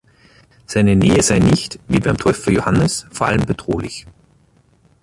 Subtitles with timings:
[0.65, 4.07] Seine Nähe sei nicht, wie beim Täufer Johannes, vor allem bedrohlich.